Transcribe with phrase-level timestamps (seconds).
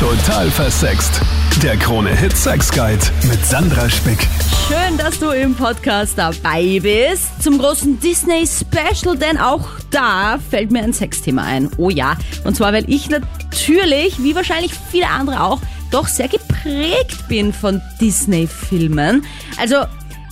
[0.00, 1.20] Total versext.
[1.62, 4.26] Der Krone-Hit Sex Guide mit Sandra Spick.
[4.66, 7.42] Schön, dass du im Podcast dabei bist.
[7.42, 11.68] Zum großen Disney Special, denn auch da fällt mir ein Sexthema ein.
[11.76, 12.16] Oh ja.
[12.44, 15.60] Und zwar, weil ich natürlich, wie wahrscheinlich viele andere auch,
[15.90, 19.26] doch sehr geprägt bin von Disney-Filmen.
[19.58, 19.84] Also,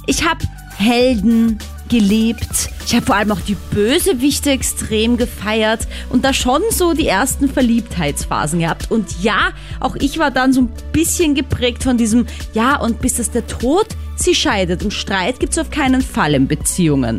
[0.07, 0.47] ich habe
[0.79, 1.59] Helden,
[1.89, 2.71] gelebt.
[2.87, 7.49] Ich habe vor allem auch die Bösewichte extrem gefeiert und da schon so die ersten
[7.49, 8.91] Verliebtheitsphasen gehabt.
[8.91, 9.51] Und ja,
[9.81, 13.47] auch ich war dann so ein bisschen geprägt von diesem, ja, und bis das der
[13.47, 17.19] Tod sie scheidet und Streit gibt's auf keinen Fall in Beziehungen.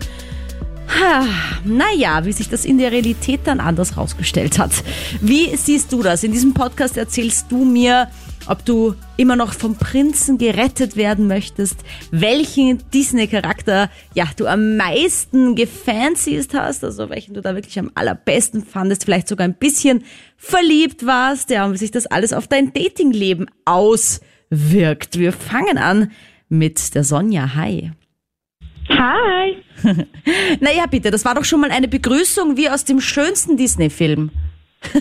[1.63, 4.71] Naja, wie sich das in der Realität dann anders rausgestellt hat.
[5.21, 6.23] Wie siehst du das?
[6.23, 8.07] In diesem Podcast erzählst du mir,
[8.47, 11.77] ob du immer noch vom Prinzen gerettet werden möchtest,
[12.11, 18.63] welchen Disney-Charakter ja du am meisten gefanciest hast, also welchen du da wirklich am allerbesten
[18.63, 20.03] fandest, vielleicht sogar ein bisschen
[20.37, 25.19] verliebt warst, ja, und wie sich das alles auf dein Datingleben auswirkt.
[25.19, 26.11] Wir fangen an
[26.47, 27.55] mit der Sonja.
[27.55, 27.91] Hi.
[28.89, 29.57] Hi.
[30.59, 34.31] naja, bitte, das war doch schon mal eine Begrüßung wie aus dem schönsten Disney-Film.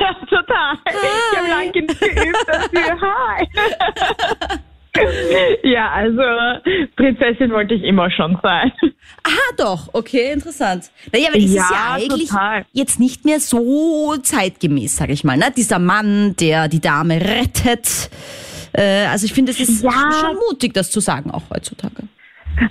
[0.00, 0.78] ja, total.
[0.86, 0.94] Hi.
[1.32, 3.00] Ich habe lange genug geübt dafür.
[3.00, 3.48] Hi.
[5.70, 6.22] ja, also
[6.96, 8.72] Prinzessin wollte ich immer schon sein.
[9.24, 10.90] Ah, doch, okay, interessant.
[11.12, 12.66] Naja, aber es Ja, ist ja eigentlich total.
[12.72, 15.36] jetzt nicht mehr so zeitgemäß, sag ich mal.
[15.36, 15.46] Ne?
[15.56, 18.10] Dieser Mann, der die Dame rettet.
[18.72, 19.90] Äh, also ich finde, es ist Ja.
[20.20, 22.04] schon mutig, das zu sagen, auch heutzutage.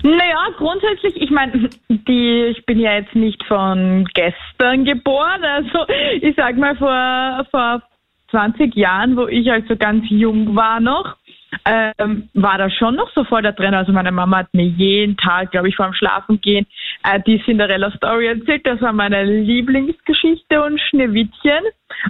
[0.02, 5.86] Naja, grundsätzlich, ich meine, die, ich bin ja jetzt nicht von gestern geboren, also
[6.20, 7.82] ich sag mal vor, vor
[8.30, 11.16] 20 Jahren, wo ich also ganz jung war noch,
[11.64, 13.74] ähm, war da schon noch so voll da drin.
[13.74, 16.66] Also meine Mama hat mir jeden Tag, glaube ich, vor dem Schlafengehen
[17.04, 18.66] äh, die Cinderella-Story erzählt.
[18.66, 21.62] Das war meine Lieblingsgeschichte und Schneewittchen.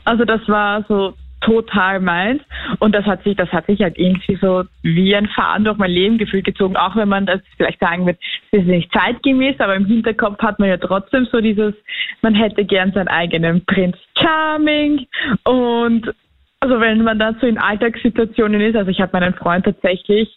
[0.05, 2.43] Also das war so total meins.
[2.79, 5.91] Und das hat sich, das hat sich halt irgendwie so wie ein Faden durch mein
[5.91, 8.19] Leben gefühlt gezogen, auch wenn man das vielleicht sagen wird,
[8.53, 11.75] das ist nicht zeitgemäß, aber im Hinterkopf hat man ja trotzdem so dieses,
[12.23, 15.07] man hätte gern seinen eigenen Prinz Charming
[15.45, 16.13] und
[16.61, 20.37] also wenn man dann so in Alltagssituationen ist, also ich habe meinen Freund tatsächlich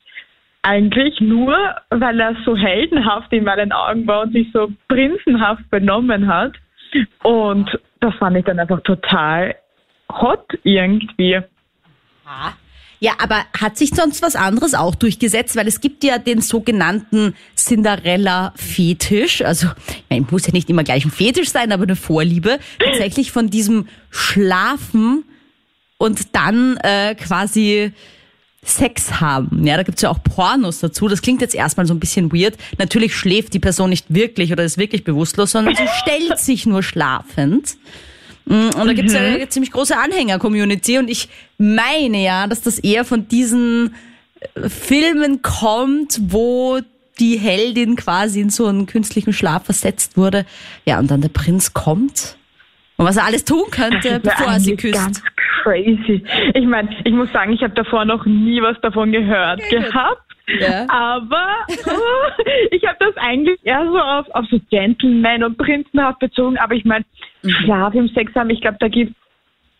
[0.62, 1.56] eigentlich nur,
[1.90, 6.54] weil er so heldenhaft in meinen Augen war und sich so prinzenhaft benommen hat.
[7.24, 9.56] Und das fand ich dann einfach total
[10.10, 11.42] hot irgendwie.
[13.02, 15.56] Ja, aber hat sich sonst was anderes auch durchgesetzt?
[15.56, 19.42] Weil es gibt ja den sogenannten Cinderella-Fetisch.
[19.42, 22.60] Also, ich meine, muss ja nicht immer gleich ein Fetisch sein, aber eine Vorliebe.
[22.78, 25.24] Tatsächlich von diesem Schlafen
[25.98, 27.94] und dann äh, quasi
[28.64, 29.66] Sex haben.
[29.66, 31.08] Ja, da gibt's ja auch Pornos dazu.
[31.08, 32.58] Das klingt jetzt erstmal so ein bisschen weird.
[32.78, 36.84] Natürlich schläft die Person nicht wirklich oder ist wirklich bewusstlos, sondern sie stellt sich nur
[36.84, 37.78] schlafend.
[38.50, 42.80] Mm, Und da gibt's ja eine ziemlich große Anhänger-Community und ich meine ja, dass das
[42.80, 43.96] eher von diesen
[44.56, 46.80] äh, Filmen kommt, wo
[47.20, 50.46] die Heldin quasi in so einen künstlichen Schlaf versetzt wurde.
[50.86, 52.38] Ja, und dann der Prinz kommt
[52.98, 54.94] und was er alles tun könnte, ja bevor er sie küsst.
[54.94, 55.24] Ganz
[55.64, 56.24] crazy.
[56.54, 60.22] Ich meine, ich muss sagen, ich habe davor noch nie was davon gehört gehabt.
[60.60, 60.86] Ja.
[60.90, 61.48] Aber
[62.72, 66.58] ich habe das eigentlich eher so auf, auf so Gentleman und Prinzenhaft bezogen.
[66.58, 67.06] Aber ich meine,
[67.42, 67.52] Mhm.
[67.52, 69.16] Schlaf im Sex haben, ich glaube, da gibt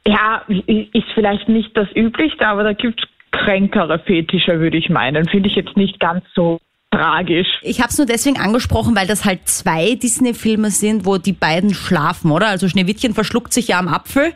[0.08, 5.28] ja, ist vielleicht nicht das Üblichste, aber da gibt es kränkere Fetische, würde ich meinen.
[5.28, 6.60] Finde ich jetzt nicht ganz so
[6.90, 7.48] tragisch.
[7.62, 11.74] Ich habe es nur deswegen angesprochen, weil das halt zwei Disney-Filme sind, wo die beiden
[11.74, 12.48] schlafen, oder?
[12.48, 14.34] Also Schneewittchen verschluckt sich ja am Apfel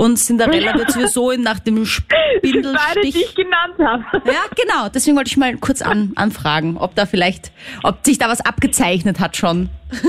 [0.00, 3.16] und Cinderella wird sowieso nach dem Das sind beide, die Spindelstich.
[3.16, 4.22] ich genannt habe.
[4.24, 4.88] Ja, genau.
[4.88, 7.52] Deswegen wollte ich mal kurz an, anfragen, ob da vielleicht,
[7.82, 9.68] ob sich da was abgezeichnet hat schon.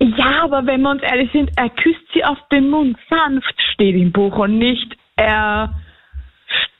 [0.00, 2.98] Ja, aber wenn wir uns ehrlich sind, er küsst sie auf den Mund.
[3.08, 5.72] Sanft steht im Buch und nicht, er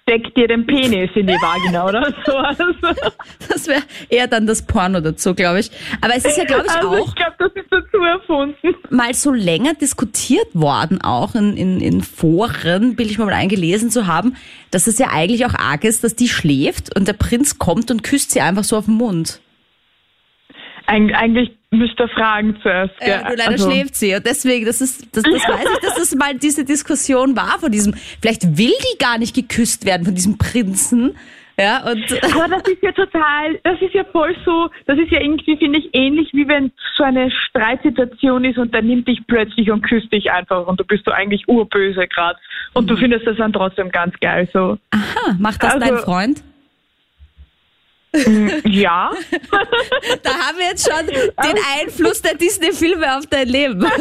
[0.07, 2.37] steckt dir den Penis in die Vagina oder so.
[2.37, 2.65] Also,
[3.49, 5.71] Das wäre eher dann das Porno dazu, glaube ich.
[6.01, 8.75] Aber es ist ja, glaube ich, also auch ich glaube, das ist dazu erfunden.
[8.91, 14.07] mal so länger diskutiert worden, auch in, in, in Foren, will ich mal eingelesen zu
[14.07, 14.37] haben,
[14.71, 18.03] dass es ja eigentlich auch arg ist, dass die schläft und der Prinz kommt und
[18.03, 19.41] küsst sie einfach so auf den Mund.
[20.87, 22.99] Eig eigentlich müsst ihr fragen zuerst.
[23.01, 23.19] Gell?
[23.27, 24.15] nur leider Also, schläft sie.
[24.15, 27.73] Und deswegen, das ist, das, das weiß ich, dass das mal diese Diskussion war von
[27.73, 31.17] diesem, vielleicht will die gar nicht geküsst werden von diesem Prinzen.
[31.59, 32.03] Ja, und
[32.35, 35.79] Aber das ist ja total, das ist ja voll so, das ist ja irgendwie, finde
[35.79, 40.13] ich, ähnlich wie wenn so eine Streitsituation ist und der nimmt dich plötzlich und küsst
[40.13, 42.39] dich einfach und du bist so eigentlich urböse gerade.
[42.73, 42.89] Und Mhm.
[42.89, 44.79] du findest das dann trotzdem ganz geil so.
[44.91, 46.43] aha, macht das Also- dein Freund?
[48.65, 49.11] Ja.
[50.23, 53.85] Da haben wir jetzt schon den Einfluss der Disney-Filme auf dein Leben.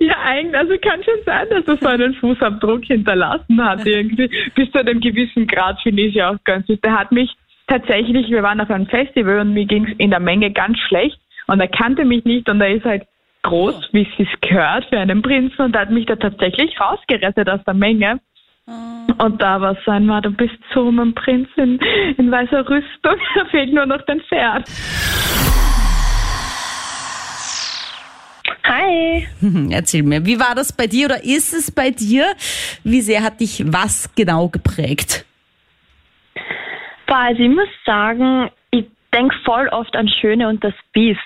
[0.00, 4.30] Ja, eigentlich, also kann schon sein, dass er so einen Fußabdruck hinterlassen hat irgendwie.
[4.54, 6.80] Bis zu einem gewissen Grad finde ich ja auch ganz süß.
[6.80, 7.30] Der hat mich
[7.66, 11.20] tatsächlich, wir waren auf einem Festival und mir ging es in der Menge ganz schlecht
[11.46, 13.02] und er kannte mich nicht und er ist halt
[13.42, 17.60] groß, wie es sich gehört für einen Prinzen und hat mich da tatsächlich rausgerettet aus
[17.66, 18.20] der Menge.
[19.18, 21.78] Und da war es so einmal, du bist so mein Prinz in,
[22.16, 24.68] in weißer Rüstung, da fehlt nur noch dein Pferd.
[28.64, 29.26] Hi.
[29.70, 32.32] Erzähl mir, wie war das bei dir oder ist es bei dir?
[32.84, 35.26] Wie sehr hat dich was genau geprägt?
[37.06, 41.20] Also ich muss sagen, ich denke voll oft an Schöne und das Biest.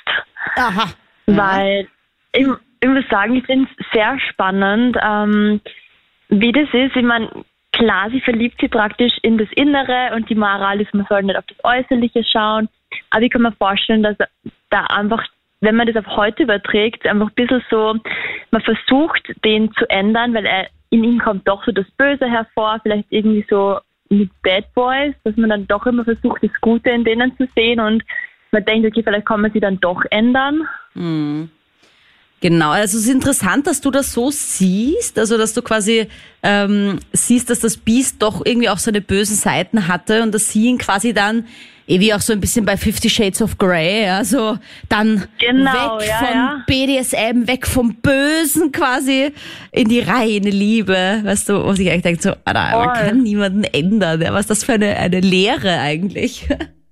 [0.56, 0.90] Aha.
[1.26, 1.86] Weil
[2.32, 2.46] ich,
[2.80, 5.60] ich muss sagen, ich finde es sehr spannend, ähm,
[6.28, 6.96] wie das ist.
[6.96, 7.30] Ich meine,
[7.72, 11.36] klar, sie verliebt sich praktisch in das Innere und die Moral ist, man soll nicht
[11.36, 12.68] auf das Äußerliche schauen.
[13.10, 14.16] Aber ich kann mir vorstellen, dass
[14.70, 15.24] da einfach,
[15.60, 17.96] wenn man das auf heute überträgt, einfach ein bisschen so,
[18.50, 22.78] man versucht, den zu ändern, weil er in ihm kommt doch so das Böse hervor,
[22.82, 23.78] vielleicht irgendwie so
[24.08, 27.80] mit Bad Boys, dass man dann doch immer versucht, das Gute in denen zu sehen
[27.80, 28.04] und
[28.52, 30.68] man denkt, okay, vielleicht kann man sie dann doch ändern.
[32.40, 36.08] Genau, also es ist interessant, dass du das so siehst, also dass du quasi
[36.42, 40.66] ähm, siehst, dass das Biest doch irgendwie auch seine bösen Seiten hatte und dass sie
[40.66, 41.46] ihn quasi dann,
[41.86, 44.58] eh wie auch so ein bisschen bei Fifty Shades of Grey, also
[44.90, 46.64] dann Genau, weg ja, von ja.
[46.66, 49.32] BDSM, weg vom Bösen quasi
[49.72, 53.64] in die reine Liebe, weißt du, wo sich eigentlich denkt, so, Alter, man kann niemanden
[53.64, 56.46] ändern, ja, was ist das für eine, eine Lehre eigentlich?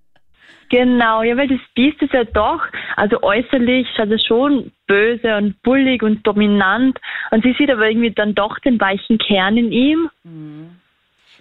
[0.72, 2.60] Genau, ja, weil das Biest ist ja doch,
[2.96, 6.98] also äußerlich schaut es schon böse und bullig und dominant
[7.30, 10.08] und sie sieht aber irgendwie dann doch den weichen Kern in ihm.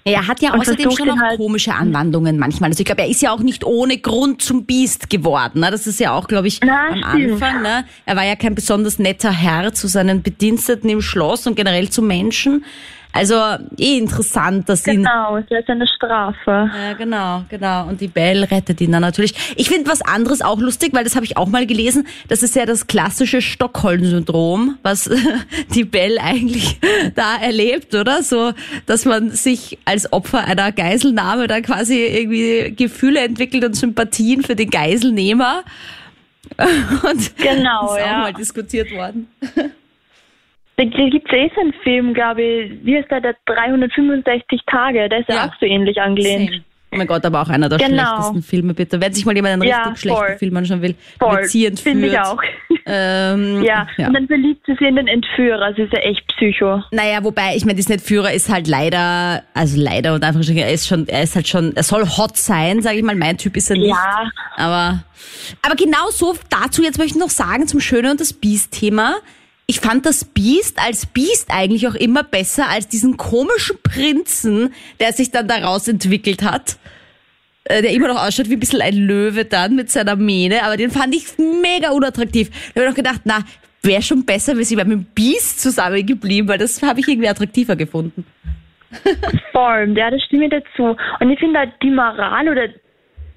[0.03, 2.71] Er hat ja Und außerdem schon auch halt- komische Anwandlungen manchmal.
[2.71, 5.61] Also ich glaube, er ist ja auch nicht ohne Grund zum Biest geworden.
[5.61, 5.71] Ne?
[5.71, 7.31] Das ist ja auch, glaube ich, Na, am stimmt.
[7.33, 7.61] Anfang.
[7.61, 7.85] Ne?
[8.05, 12.01] Er war ja kein besonders netter Herr zu seinen Bediensteten im Schloss und generell zu
[12.01, 12.65] Menschen.
[13.13, 13.35] Also
[13.77, 16.69] eh interessant, dass ihn Genau, es ist eine Strafe.
[16.73, 17.87] ja, genau, genau.
[17.87, 19.53] Und die Belle rettet ihn dann natürlich.
[19.57, 22.07] Ich finde was anderes auch lustig, weil das habe ich auch mal gelesen.
[22.29, 25.09] Das ist ja das klassische Stockholm-Syndrom, was
[25.75, 26.79] die Belle eigentlich
[27.15, 28.23] da erlebt, oder?
[28.23, 28.53] So,
[28.85, 34.55] dass man sich als Opfer einer Geiselnahme dann quasi irgendwie Gefühle entwickelt und Sympathien für
[34.55, 35.63] den Geiselnehmer.
[36.57, 38.17] Und Genau, das ist auch ja.
[38.19, 39.27] mal diskutiert worden.
[40.89, 45.07] Da gibt es eh so einen Film, glaube ich, wie heißt der, der 365 Tage,
[45.09, 45.45] der ist ja, Ja.
[45.47, 46.49] auch so ähnlich angelehnt.
[46.49, 46.63] Same.
[46.93, 48.03] Oh mein Gott, aber auch einer der Genau.
[48.03, 48.99] schlechtesten Filme, bitte.
[48.99, 50.37] Wenn sich mal jemand einen Ja, richtig schlechten voll.
[50.37, 52.41] Film anschauen will, Voll, beziehend finde ich auch.
[52.85, 53.87] Ähm, Ja.
[53.97, 54.07] ja.
[54.07, 56.83] und dann verliebt sie sich in den Entführer, sie ist ja echt Psycho.
[56.91, 60.69] Naja, wobei, ich meine, dieser Führer ist halt leider, also leider und einfach schon, er
[60.73, 63.15] ist schon, er ist halt schon, er soll hot sein, sage ich mal.
[63.15, 63.87] Mein Typ ist er nicht.
[63.87, 64.29] Ja.
[64.57, 65.01] Aber,
[65.61, 69.13] aber genau so dazu, jetzt möchte ich noch sagen, zum Schöne und das Biest-Thema.
[69.67, 75.13] Ich fand das Biest als Biest eigentlich auch immer besser als diesen komischen Prinzen, der
[75.13, 76.77] sich dann daraus entwickelt hat.
[77.63, 80.77] Äh, Der immer noch ausschaut wie ein bisschen ein Löwe dann mit seiner Mähne, aber
[80.77, 82.49] den fand ich mega unattraktiv.
[82.73, 83.39] Da habe ich noch gedacht, na,
[83.83, 87.75] wäre schon besser, wenn sie mit dem Biest zusammengeblieben, weil das habe ich irgendwie attraktiver
[87.75, 88.25] gefunden.
[89.53, 90.97] Voll, ja, das stimme ich dazu.
[91.19, 92.67] Und ich finde halt die Moral oder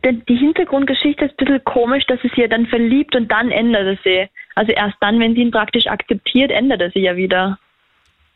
[0.05, 4.03] die, Hintergrundgeschichte ist ein bisschen komisch, dass es ja dann verliebt und dann ändert es
[4.05, 4.29] sie.
[4.55, 7.59] Also erst dann, wenn sie ihn praktisch akzeptiert, ändert er sich ja wieder.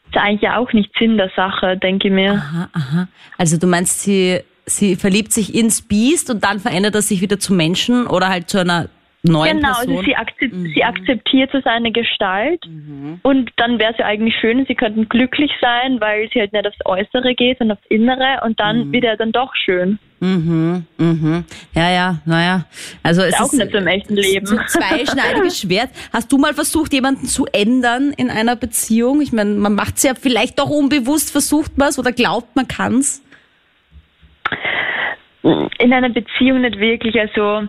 [0.06, 2.32] Ist eigentlich ja auch nicht Sinn der Sache, denke ich mir.
[2.32, 3.08] Aha, aha.
[3.36, 7.38] Also du meinst, sie, sie verliebt sich ins Biest und dann verändert er sich wieder
[7.38, 8.88] zum Menschen oder halt zu einer
[9.28, 9.96] neuen Genau, Person?
[9.96, 12.64] also sie, akzep sie akzeptiert so seine Gestalt
[13.22, 16.66] und dann wäre es ja eigentlich schön, sie könnten glücklich sein, weil sie halt nicht
[16.66, 19.98] aufs Äußere geht, sondern aufs Innere und dann wird er dann doch schön.
[20.20, 21.44] Mhm, mhm.
[21.74, 22.64] Ja, ja, naja.
[23.04, 24.46] Also es Ist auch ist nicht so im echten Leben.
[24.46, 25.90] so zweischneidiges Schwert.
[26.12, 29.20] Hast du mal versucht, jemanden zu ändern in einer Beziehung?
[29.20, 32.66] Ich meine, man macht es ja vielleicht doch unbewusst, versucht man es oder glaubt, man
[32.66, 33.22] kann's.
[35.42, 37.18] in einer Beziehung nicht wirklich.
[37.20, 37.68] Also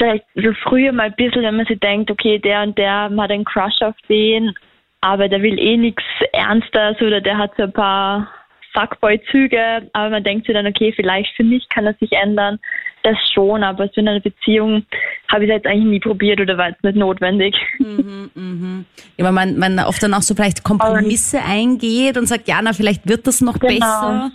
[0.00, 3.30] vielleicht so früher mal ein bisschen, wenn man sich denkt, okay, der und der hat
[3.30, 4.54] einen Crush auf den,
[5.00, 6.02] aber der will eh nichts
[6.32, 8.28] Ernstes oder der hat so ein paar
[8.72, 12.58] Fuckboy-Züge, aber man denkt sich dann, okay, vielleicht für mich kann er sich ändern.
[13.02, 14.84] Das schon, aber so in einer Beziehung
[15.28, 17.56] habe ich es jetzt eigentlich nie probiert oder war es nicht notwendig.
[17.78, 22.72] Ja, weil man, man oft dann auch so vielleicht Kompromisse eingeht und sagt, ja, na,
[22.72, 23.70] vielleicht wird das noch Genau.
[23.74, 24.30] besser.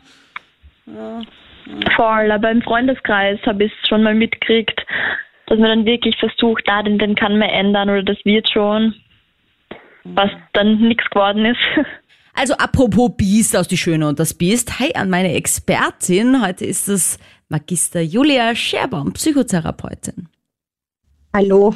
[1.96, 4.86] Voll, aber im Freundeskreis habe ich es schon mal mitgekriegt,
[5.48, 8.96] dass man dann wirklich versucht, da den, den kann man ändern oder das wird schon,
[10.04, 11.60] was dann nichts geworden ist.
[12.38, 14.78] Also apropos Biest aus Die Schöne und das Biest.
[14.80, 16.46] Hi an meine Expertin.
[16.46, 20.28] Heute ist es Magister Julia Scherbaum, Psychotherapeutin.
[21.34, 21.76] Hallo.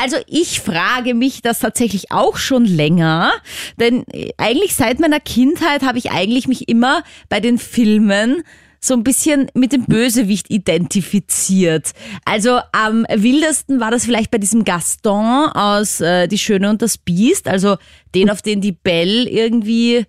[0.00, 3.32] Also ich frage mich das tatsächlich auch schon länger,
[3.78, 4.04] denn
[4.38, 8.44] eigentlich seit meiner Kindheit habe ich eigentlich mich immer bei den Filmen
[8.84, 11.92] so ein bisschen mit dem Bösewicht identifiziert.
[12.24, 16.98] Also am wildesten war das vielleicht bei diesem Gaston aus äh, Die Schöne und das
[16.98, 17.76] Biest, also
[18.14, 20.04] den, auf den die Belle irgendwie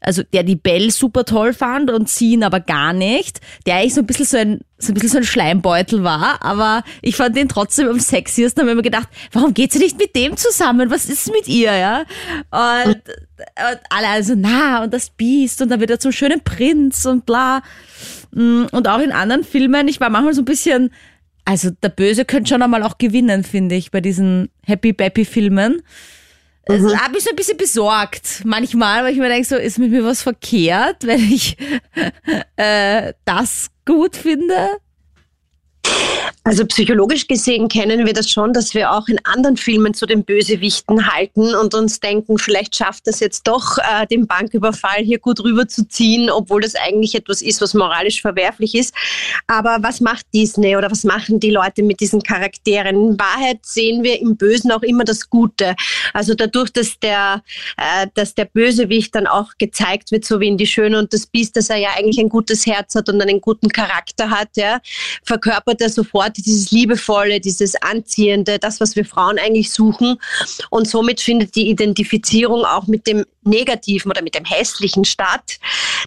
[0.00, 3.94] also der die Belle super toll fand und sie ihn aber gar nicht, der eigentlich
[3.94, 7.36] so ein bisschen so ein, so ein bisschen so ein Schleimbeutel war, aber ich fand
[7.36, 10.90] den trotzdem am sexiesten, habe mir gedacht, warum geht sie nicht mit dem zusammen?
[10.90, 12.04] Was ist mit ihr, ja?
[12.50, 17.04] Und, und alle also, na, und das Biest und dann wird er zum schönen Prinz
[17.04, 17.62] und bla.
[18.30, 20.90] Mm, und auch in anderen Filmen, ich war manchmal so ein bisschen,
[21.44, 25.82] also der Böse könnte schon einmal auch gewinnen, finde ich, bei diesen Happy Bappy Filmen.
[26.68, 27.00] Also, mhm.
[27.00, 30.04] habe ich so ein bisschen besorgt manchmal, weil ich mir denke, so ist mit mir
[30.04, 31.56] was verkehrt, wenn ich
[32.56, 34.76] äh, das gut finde.
[36.44, 40.24] Also psychologisch gesehen kennen wir das schon, dass wir auch in anderen Filmen zu den
[40.24, 45.42] Bösewichten halten und uns denken, vielleicht schafft das jetzt doch, äh, den Banküberfall hier gut
[45.42, 48.94] rüberzuziehen, obwohl das eigentlich etwas ist, was moralisch verwerflich ist.
[49.46, 53.10] Aber was macht Disney oder was machen die Leute mit diesen Charakteren?
[53.10, 55.74] In Wahrheit sehen wir im Bösen auch immer das Gute.
[56.14, 57.42] Also dadurch, dass der,
[57.76, 61.26] äh, dass der Bösewicht dann auch gezeigt wird, so wie in Die Schöne und das
[61.26, 64.80] Biest, dass er ja eigentlich ein gutes Herz hat und einen guten Charakter hat, ja,
[65.24, 70.18] verkörpert er sofort dieses Liebevolle, dieses Anziehende, das, was wir Frauen eigentlich suchen.
[70.70, 75.58] Und somit findet die Identifizierung auch mit dem Negativen oder mit dem Hässlichen statt,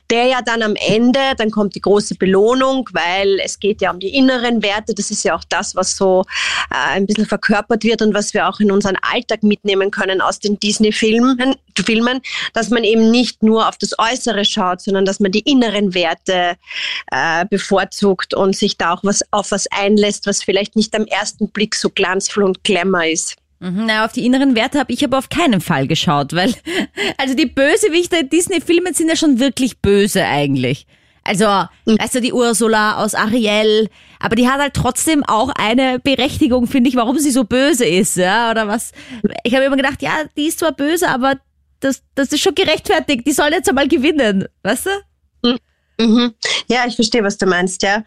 [0.10, 4.00] der ja dann am Ende, dann kommt die große Belohnung, weil es geht ja um
[4.00, 4.93] die inneren Werte.
[4.93, 6.24] Das ist ja auch das, was so
[6.69, 10.39] äh, ein bisschen verkörpert wird und was wir auch in unseren Alltag mitnehmen können aus
[10.39, 11.55] den Disney-Filmen,
[11.86, 12.21] Filmen,
[12.53, 16.55] dass man eben nicht nur auf das Äußere schaut, sondern dass man die inneren Werte
[17.12, 21.50] äh, bevorzugt und sich da auch was auf was einlässt, was vielleicht nicht am ersten
[21.50, 23.40] Blick so glanzvoll und glamour ist.
[23.61, 26.51] Mhm, na, auf die inneren Werte habe ich aber auf keinen Fall geschaut, weil,
[27.17, 30.87] also die Bösewichte in Disney-Filmen sind ja schon wirklich böse eigentlich.
[31.23, 31.45] Also,
[31.85, 31.99] mhm.
[31.99, 33.87] weißt du, die Ursula aus Ariel,
[34.19, 38.17] aber die hat halt trotzdem auch eine Berechtigung, finde ich, warum sie so böse ist,
[38.17, 38.93] ja, oder was.
[39.43, 41.35] Ich habe immer gedacht, ja, die ist zwar böse, aber
[41.79, 45.49] das, das ist schon gerechtfertigt, die soll jetzt einmal gewinnen, weißt du?
[45.49, 45.59] Mhm.
[46.67, 48.03] Ja, ich verstehe, was du meinst, ja.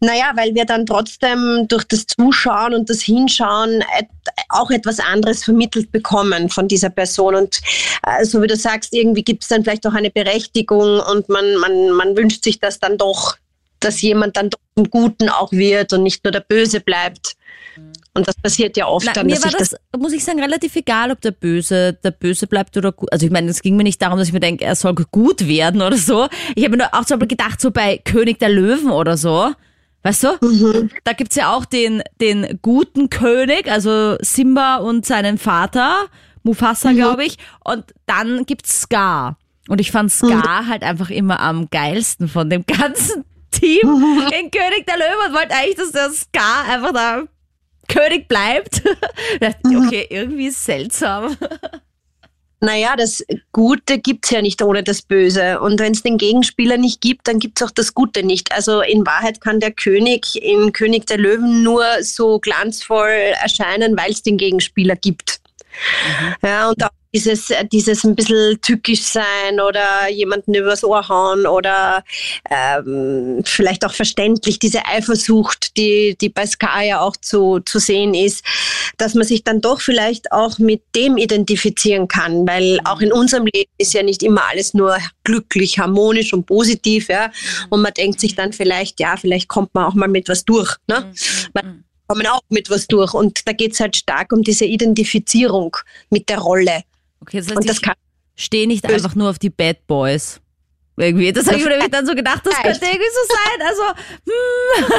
[0.00, 4.06] Naja, weil wir dann trotzdem durch das Zuschauen und das Hinschauen et
[4.48, 7.34] auch etwas anderes vermittelt bekommen von dieser Person.
[7.34, 7.60] Und
[8.06, 11.56] äh, so wie du sagst, irgendwie gibt es dann vielleicht auch eine Berechtigung und man,
[11.56, 13.36] man, man wünscht sich das dann doch,
[13.84, 17.36] dass jemand dann doch zum Guten auch wird und nicht nur der Böse bleibt.
[18.16, 19.06] Und das passiert ja oft.
[19.06, 22.12] Na, dann, mir war das, das, muss ich sagen, relativ egal, ob der Böse, der
[22.12, 23.12] Böse bleibt oder gut.
[23.12, 25.48] Also ich meine, es ging mir nicht darum, dass ich mir denke, er soll gut
[25.48, 26.28] werden oder so.
[26.54, 29.52] Ich habe mir nur auch zum Beispiel gedacht, so bei König der Löwen oder so.
[30.04, 30.28] Weißt du?
[30.42, 30.90] Mhm.
[31.02, 36.06] Da gibt's ja auch den, den guten König, also Simba und seinen Vater,
[36.42, 36.96] Mufasa, mhm.
[36.96, 37.38] glaube ich.
[37.64, 39.38] Und dann gibt's Scar.
[39.68, 40.68] Und ich fand Scar mhm.
[40.68, 43.24] halt einfach immer am geilsten von dem ganzen
[43.58, 43.88] Team
[44.40, 47.22] in König der Löwen und wollte eigentlich, dass der Scar einfach da
[47.88, 48.82] König bleibt.
[49.64, 51.36] okay, irgendwie ist seltsam.
[52.60, 55.60] Naja, das Gute gibt es ja nicht ohne das Böse.
[55.60, 58.52] Und wenn es den Gegenspieler nicht gibt, dann gibt es auch das Gute nicht.
[58.52, 64.12] Also in Wahrheit kann der König im König der Löwen nur so glanzvoll erscheinen, weil
[64.12, 65.40] es den Gegenspieler gibt.
[66.06, 66.48] Mhm.
[66.48, 72.04] Ja, und auch dieses, dieses ein bisschen tückisch sein oder jemanden übers Ohr hauen oder
[72.50, 78.14] ähm, vielleicht auch verständlich diese Eifersucht, die, die bei Ska ja auch zu, zu sehen
[78.14, 78.44] ist,
[78.98, 83.46] dass man sich dann doch vielleicht auch mit dem identifizieren kann, weil auch in unserem
[83.46, 87.30] Leben ist ja nicht immer alles nur glücklich, harmonisch und positiv, ja.
[87.70, 90.76] Und man denkt sich dann vielleicht, ja, vielleicht kommt man auch mal mit was durch.
[90.88, 91.00] Ne?
[91.00, 91.84] Mhm, mhm, man mhm.
[92.08, 93.14] kommen auch mit was durch.
[93.14, 95.76] Und da geht es halt stark um diese Identifizierung
[96.10, 96.82] mit der Rolle.
[97.24, 100.40] Okay, das heißt, und das ich stehe nicht einfach nur auf die Bad Boys.
[100.96, 101.32] Irgendwie.
[101.32, 103.66] Das habe ich mir dann so gedacht, das könnte irgendwie so sein.
[103.66, 103.82] Also,
[104.26, 104.92] hm.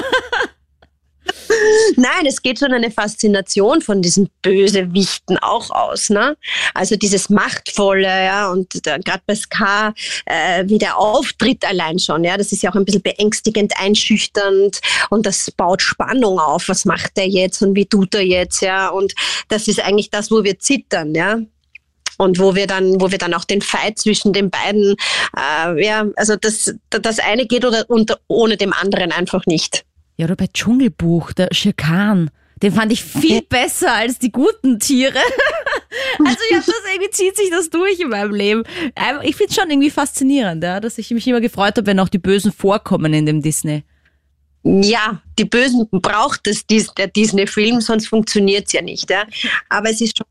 [1.96, 6.10] Nein, es geht schon eine Faszination von diesen Bösewichten auch aus.
[6.10, 6.38] Ne?
[6.74, 9.94] Also dieses Machtvolle, ja, und gerade bei Ska,
[10.26, 14.80] äh, wie der Auftritt allein schon, ja, das ist ja auch ein bisschen beängstigend, einschüchternd
[15.10, 16.68] und das baut Spannung auf.
[16.68, 18.90] Was macht er jetzt und wie tut er jetzt, ja?
[18.90, 19.14] Und
[19.48, 21.40] das ist eigentlich das, wo wir zittern, ja
[22.18, 24.96] und wo wir dann, wo wir dann auch den Fight zwischen den beiden,
[25.38, 29.86] äh, ja, also das, das eine geht oder und ohne dem anderen einfach nicht.
[30.18, 32.30] Ja, oder bei Dschungelbuch, der Schirkan.
[32.62, 35.20] Den fand ich viel besser als die guten Tiere.
[36.26, 38.64] also ich habe das irgendwie zieht sich das durch in meinem Leben.
[39.24, 42.08] Ich finde es schon irgendwie faszinierend, ja, dass ich mich immer gefreut habe, wenn auch
[42.08, 43.84] die Bösen vorkommen in dem Disney.
[44.64, 49.10] ja, die Bösen braucht es, der Disney-Film, sonst funktioniert es ja nicht.
[49.10, 49.26] Ja.
[49.68, 50.26] Aber es ist schon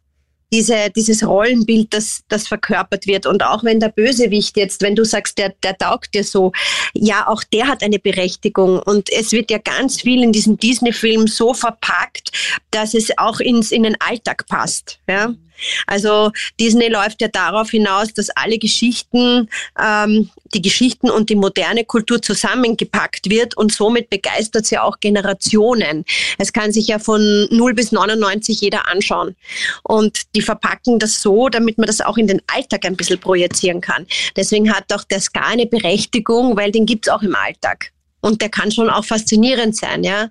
[0.52, 3.26] diese, dieses Rollenbild, das, das verkörpert wird.
[3.26, 6.52] Und auch wenn der Bösewicht jetzt, wenn du sagst, der, der taugt dir so,
[6.94, 8.78] ja, auch der hat eine Berechtigung.
[8.78, 12.32] Und es wird ja ganz viel in diesem Disney-Film so verpackt,
[12.70, 15.00] dass es auch ins, in den Alltag passt.
[15.08, 15.34] Ja?
[15.86, 16.30] Also
[16.60, 19.48] Disney läuft ja darauf hinaus, dass alle Geschichten,
[19.80, 26.04] ähm, die Geschichten und die moderne Kultur zusammengepackt wird und somit begeistert sie auch Generationen.
[26.38, 29.36] Es kann sich ja von 0 bis 99 jeder anschauen.
[29.82, 33.80] Und die verpacken das so, damit man das auch in den Alltag ein bisschen projizieren
[33.80, 34.06] kann.
[34.36, 37.90] Deswegen hat auch der Ska eine Berechtigung, weil den gibt es auch im Alltag.
[38.20, 40.30] Und der kann schon auch faszinierend sein, ja.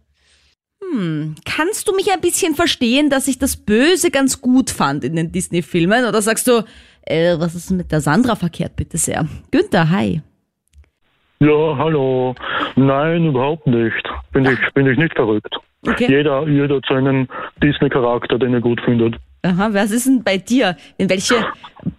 [0.94, 5.16] Hm, kannst du mich ein bisschen verstehen, dass ich das Böse ganz gut fand in
[5.16, 6.06] den Disney-Filmen?
[6.06, 6.64] Oder sagst du,
[7.02, 9.26] äh, was ist mit der Sandra verkehrt, bitte sehr?
[9.50, 10.22] Günther, hi.
[11.40, 12.36] Ja, hallo.
[12.76, 14.04] Nein, überhaupt nicht.
[14.34, 15.56] Bin ich, bin ich nicht verrückt.
[15.86, 16.08] Okay.
[16.10, 17.28] Jeder, jeder hat seinen
[17.62, 19.16] Disney-Charakter, den er gut findet.
[19.42, 20.78] Aha, was ist denn bei dir?
[20.98, 21.36] In welche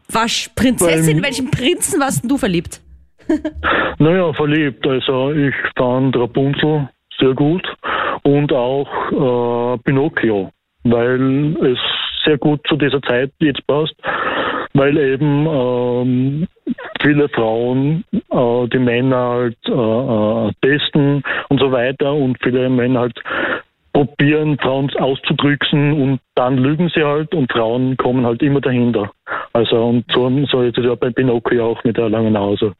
[0.08, 2.80] was, Prinzessin, in welchen Prinzen warst denn du verliebt?
[3.98, 4.86] naja, verliebt.
[4.86, 7.66] Also ich fand Rapunzel sehr gut
[8.24, 10.50] und auch äh, Pinocchio,
[10.84, 11.78] weil es
[12.24, 13.94] sehr gut zu dieser Zeit jetzt passt,
[14.72, 16.46] weil eben ähm,
[17.00, 23.00] viele Frauen äh, die Männer halt äh, äh testen und so weiter und viele Männer
[23.00, 23.20] halt
[23.92, 29.10] probieren, Frauen auszudrücken und dann lügen sie halt und Frauen kommen halt immer dahinter.
[29.52, 32.72] Also und so, so ist es ja bei Pinocchio auch mit der langen Nase.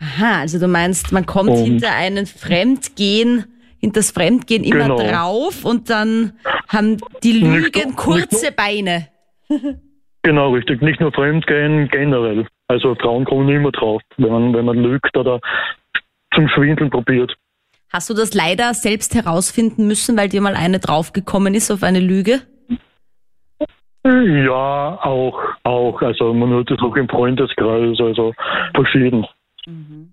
[0.00, 3.44] Aha, also du meinst, man kommt und hinter einen Fremdgehen
[3.78, 4.98] hinter das Fremdgehen immer genau.
[4.98, 6.32] drauf und dann
[6.68, 9.08] haben die Lügen nicht, kurze nicht Beine.
[10.22, 10.82] genau, richtig.
[10.82, 12.46] Nicht nur Fremdgehen, generell.
[12.68, 15.40] Also Frauen kommen immer drauf, wenn man, wenn man lügt oder
[16.34, 17.34] zum Schwindeln probiert.
[17.92, 22.00] Hast du das leider selbst herausfinden müssen, weil dir mal eine draufgekommen ist auf eine
[22.00, 22.42] Lüge?
[24.04, 26.00] Ja, auch, auch.
[26.02, 28.34] Also man hört das auch im Freundeskreis, also
[28.74, 29.26] verschieden.
[29.66, 30.12] Mhm.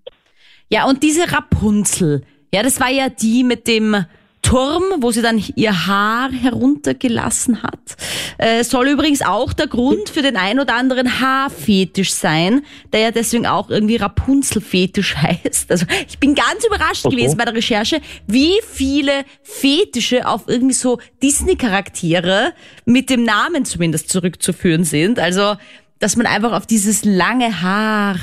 [0.68, 2.22] Ja, und diese Rapunzel,
[2.54, 4.06] ja, das war ja die mit dem
[4.42, 7.96] Turm, wo sie dann ihr Haar heruntergelassen hat.
[8.38, 12.62] Äh, soll übrigens auch der Grund für den ein oder anderen Haarfetisch sein,
[12.92, 15.68] der ja deswegen auch irgendwie Rapunzelfetisch heißt.
[15.72, 17.16] Also ich bin ganz überrascht okay.
[17.16, 22.52] gewesen bei der Recherche, wie viele Fetische auf irgendwie so Disney-Charaktere
[22.84, 25.18] mit dem Namen zumindest zurückzuführen sind.
[25.18, 25.56] Also
[25.98, 28.16] dass man einfach auf dieses lange Haar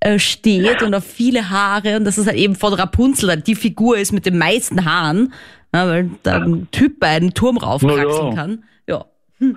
[0.00, 3.98] äh, steht und auf viele Haare und dass es halt eben von Rapunzel die Figur
[3.98, 5.32] ist mit den meisten Haaren,
[5.74, 8.34] ja, weil da ein Typ bei einem Turm raufkraxeln ja.
[8.34, 8.64] kann.
[8.88, 9.04] Ja.
[9.38, 9.56] Hm.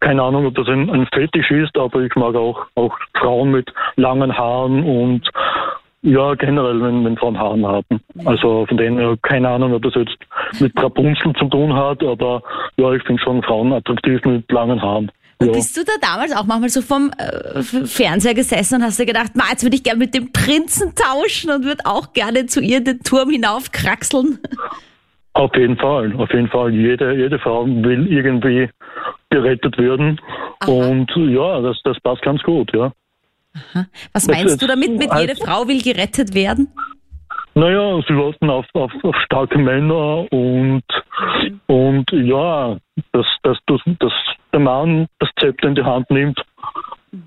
[0.00, 3.72] Keine Ahnung, ob das ein, ein Fetisch ist, aber ich mag auch, auch Frauen mit
[3.96, 5.28] langen Haaren und
[6.00, 8.00] ja, generell, wenn, wenn Frauen Haaren haben.
[8.26, 10.16] Also von denen keine Ahnung, ob das jetzt
[10.60, 12.42] mit Rapunzel zu tun hat, aber
[12.76, 15.10] ja, ich finde schon Frauen attraktiv mit langen Haaren.
[15.38, 19.06] Und bist du da damals auch manchmal so vom äh, Fernseher gesessen und hast dir
[19.06, 22.60] gedacht, Ma, jetzt würde ich gerne mit dem Prinzen tauschen und würde auch gerne zu
[22.60, 24.38] ihr den Turm hinaufkraxeln?
[25.32, 26.72] Auf jeden Fall, auf jeden Fall.
[26.72, 28.70] Jede, jede Frau will irgendwie
[29.30, 30.20] gerettet werden.
[30.60, 30.70] Aha.
[30.70, 32.92] Und ja, das, das passt ganz gut, ja.
[33.54, 33.86] Aha.
[34.12, 36.68] Was meinst das, du damit, mit jede Frau will gerettet werden?
[37.54, 40.82] Naja, sie warten auf, auf, auf starke Männer und,
[41.66, 42.76] und ja,
[43.12, 44.12] dass, dass, dass, dass
[44.52, 46.40] der Mann das Zepter in die Hand nimmt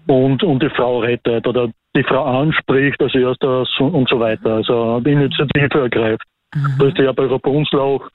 [0.08, 4.56] und, und die Frau rettet oder die Frau anspricht als erstes und so weiter.
[4.56, 6.24] Also die Initiative ergreift.
[6.54, 6.76] Mhm.
[6.80, 8.08] Das ist ja bei Rapunzel auch,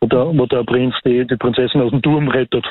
[0.00, 2.64] wo der, wo der Prinz die, die Prinzessin aus dem Turm rettet.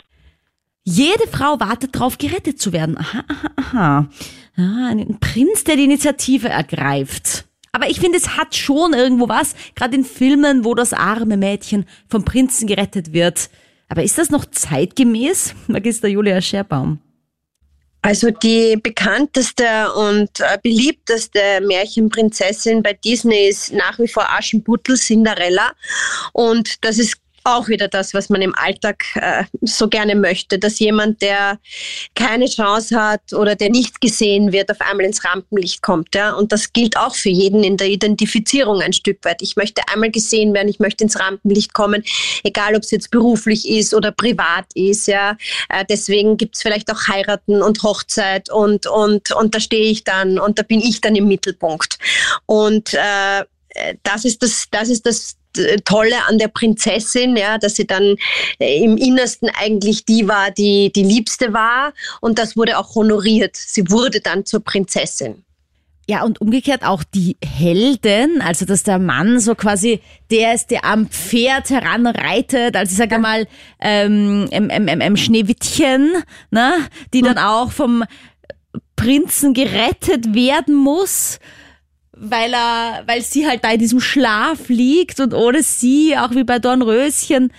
[0.84, 2.98] Jede Frau wartet darauf, gerettet zu werden.
[2.98, 4.08] Aha, aha, aha.
[4.56, 7.46] Ja, ein Prinz, der die Initiative ergreift.
[7.72, 11.86] Aber ich finde, es hat schon irgendwo was, gerade in Filmen, wo das arme Mädchen
[12.08, 13.50] vom Prinzen gerettet wird.
[13.90, 17.00] Aber ist das noch zeitgemäß, Magister Julia Scherbaum?
[18.02, 25.74] Also die bekannteste und äh, beliebteste Märchenprinzessin bei Disney ist nach wie vor Aschenputtel Cinderella.
[26.32, 27.18] Und das ist
[27.58, 31.60] auch wieder das, was man im Alltag äh, so gerne möchte, dass jemand, der
[32.16, 36.16] keine Chance hat oder der nicht gesehen wird, auf einmal ins Rampenlicht kommt.
[36.16, 36.34] Ja?
[36.34, 39.42] Und das gilt auch für jeden in der Identifizierung ein Stück weit.
[39.42, 42.04] Ich möchte einmal gesehen werden, ich möchte ins Rampenlicht kommen,
[42.44, 45.08] egal ob es jetzt beruflich ist oder privat ist.
[45.08, 45.38] Ja?
[45.70, 50.04] Äh, deswegen gibt es vielleicht auch Heiraten und Hochzeit und, und, und da stehe ich
[50.04, 51.98] dann und da bin ich dann im Mittelpunkt.
[52.46, 53.46] Und äh,
[54.04, 55.39] das ist das, das ist das
[55.86, 58.16] Tolle an der Prinzessin, ja, dass sie dann
[58.60, 63.56] äh, im Innersten eigentlich die war, die die Liebste war und das wurde auch honoriert.
[63.56, 65.44] Sie wurde dann zur Prinzessin.
[66.10, 70.84] Ja, und umgekehrt auch die Helden, also dass der Mann so quasi der ist, der
[70.84, 73.46] am Pferd heranreitet, also ich sage mal
[73.80, 76.14] ähm, ähm, ähm, ähm, Schneewittchen,
[76.50, 76.74] ne,
[77.14, 78.04] die dann auch vom
[78.96, 81.38] Prinzen gerettet werden muss,
[82.20, 86.44] weil er, weil sie halt da in diesem Schlaf liegt und ohne sie, auch wie
[86.44, 87.54] bei Dornröschen,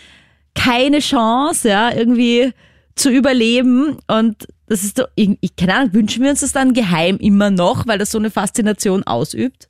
[0.54, 2.52] keine Chance, ja, irgendwie
[2.94, 7.16] zu überleben und das ist doch, ich, keine Ahnung, wünschen wir uns das dann geheim
[7.16, 9.69] immer noch, weil das so eine Faszination ausübt?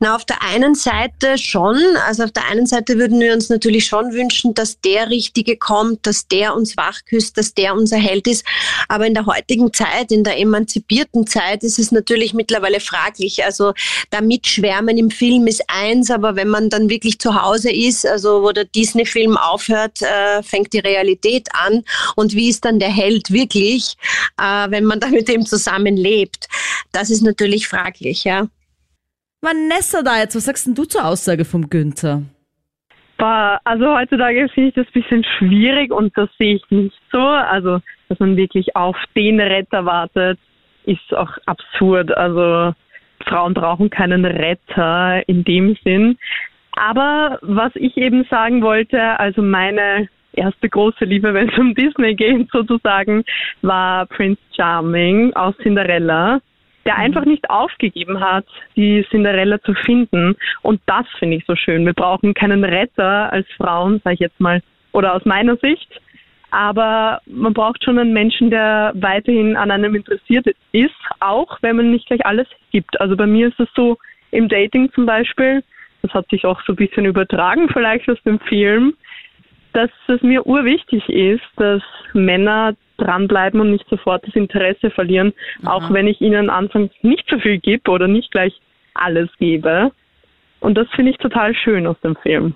[0.00, 1.76] Na, auf der einen Seite schon.
[2.06, 6.06] Also auf der einen Seite würden wir uns natürlich schon wünschen, dass der Richtige kommt,
[6.06, 8.44] dass der uns wachküsst, dass der unser Held ist.
[8.88, 13.44] Aber in der heutigen Zeit, in der emanzipierten Zeit, ist es natürlich mittlerweile fraglich.
[13.44, 13.72] Also
[14.10, 18.42] da mitschwärmen im Film ist eins, aber wenn man dann wirklich zu Hause ist, also
[18.42, 21.84] wo der Disney-Film aufhört, äh, fängt die Realität an.
[22.16, 23.96] Und wie ist dann der Held wirklich,
[24.40, 26.48] äh, wenn man da mit dem zusammenlebt?
[26.92, 28.48] Das ist natürlich fraglich, ja.
[29.40, 32.22] Vanessa da jetzt, was sagst denn du zur Aussage vom Günther?
[33.64, 37.18] Also heutzutage finde ich das ein bisschen schwierig und das sehe ich nicht so.
[37.20, 40.38] Also, dass man wirklich auf den Retter wartet,
[40.84, 42.16] ist auch absurd.
[42.16, 42.74] Also
[43.26, 46.16] Frauen brauchen keinen Retter in dem Sinn.
[46.72, 52.14] Aber was ich eben sagen wollte, also meine erste große Liebe, wenn es um Disney
[52.14, 53.24] geht sozusagen,
[53.62, 56.40] war Prince Charming aus Cinderella
[56.88, 57.02] der mhm.
[57.02, 60.34] einfach nicht aufgegeben hat, die Cinderella zu finden.
[60.62, 61.86] Und das finde ich so schön.
[61.86, 65.88] Wir brauchen keinen Retter als Frauen, sage ich jetzt mal, oder aus meiner Sicht.
[66.50, 71.90] Aber man braucht schon einen Menschen, der weiterhin an einem interessiert ist, auch wenn man
[71.90, 72.98] nicht gleich alles gibt.
[73.02, 73.98] Also bei mir ist es so,
[74.30, 75.62] im Dating zum Beispiel,
[76.02, 78.94] das hat sich auch so ein bisschen übertragen vielleicht aus dem Film,
[79.72, 85.32] dass es mir urwichtig ist, dass Männer dranbleiben und nicht sofort das Interesse verlieren,
[85.62, 85.74] Aha.
[85.74, 88.52] auch wenn ich ihnen anfangs nicht so viel gebe oder nicht gleich
[88.94, 89.90] alles gebe.
[90.60, 92.54] Und das finde ich total schön aus dem Film.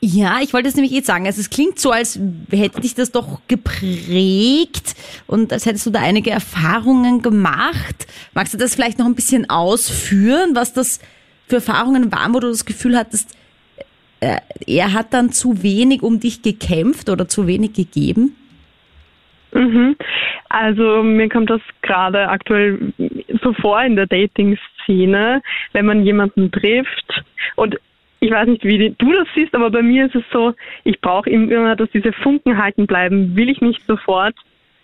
[0.00, 1.26] Ja, ich wollte es nämlich jetzt sagen.
[1.26, 2.18] Also es klingt so, als
[2.50, 4.94] hätte dich das doch geprägt
[5.26, 8.06] und als hättest du da einige Erfahrungen gemacht.
[8.34, 11.00] Magst du das vielleicht noch ein bisschen ausführen, was das
[11.48, 13.36] für Erfahrungen waren, wo du das Gefühl hattest,
[14.20, 14.36] äh,
[14.66, 18.36] er hat dann zu wenig um dich gekämpft oder zu wenig gegeben?
[19.56, 19.96] Mhm.
[20.50, 22.92] Also mir kommt das gerade aktuell
[23.42, 25.42] so vor in der Dating-Szene,
[25.72, 27.24] wenn man jemanden trifft
[27.56, 27.76] und
[28.20, 31.28] ich weiß nicht, wie du das siehst, aber bei mir ist es so, ich brauche
[31.28, 33.36] immer, dass diese Funken halten bleiben.
[33.36, 34.34] Will ich nicht sofort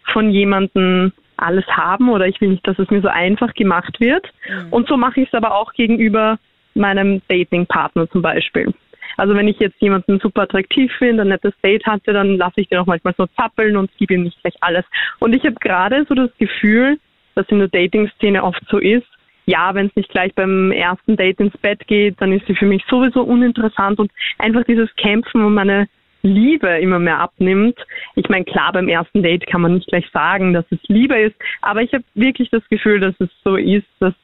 [0.05, 4.27] von jemandem alles haben oder ich will nicht, dass es mir so einfach gemacht wird.
[4.49, 4.73] Mhm.
[4.73, 6.39] Und so mache ich es aber auch gegenüber
[6.75, 8.73] meinem Dating-Partner zum Beispiel.
[9.17, 12.69] Also wenn ich jetzt jemanden super attraktiv finde, ein nettes Date hatte, dann lasse ich
[12.69, 14.85] den auch manchmal so zappeln und gebe ihm nicht gleich alles.
[15.19, 16.99] Und ich habe gerade so das Gefühl,
[17.35, 19.07] dass in der Dating-Szene oft so ist,
[19.47, 22.67] ja, wenn es nicht gleich beim ersten Date ins Bett geht, dann ist sie für
[22.67, 25.89] mich sowieso uninteressant und einfach dieses Kämpfen um meine
[26.23, 27.77] Liebe immer mehr abnimmt.
[28.15, 31.35] Ich meine, klar, beim ersten Date kann man nicht gleich sagen, dass es Liebe ist,
[31.61, 34.15] aber ich habe wirklich das Gefühl, dass es so ist, dass